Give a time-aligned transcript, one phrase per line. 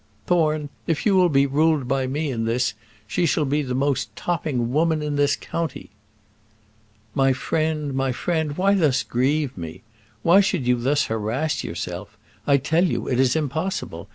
[0.25, 2.73] "Thorne, if you will be ruled by me in this,
[3.05, 5.91] she shall be the most topping woman in this county."
[7.13, 9.83] "My friend, my friend, why thus grieve me?
[10.23, 12.17] Why should you thus harass yourself?
[12.47, 14.09] I tell you it is impossible.